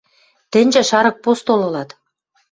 [0.51, 1.89] Тӹньжӹ шарык постол ылат.